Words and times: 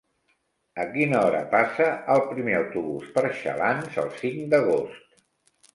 A 0.83 0.85
quina 0.95 1.19
hora 1.25 1.41
passa 1.51 1.89
el 2.15 2.23
primer 2.31 2.57
autobús 2.63 3.13
per 3.19 3.27
Xalans 3.45 4.03
el 4.07 4.13
cinc 4.25 4.45
d'agost? 4.55 5.21